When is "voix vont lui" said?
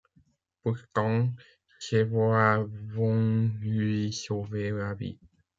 2.03-4.11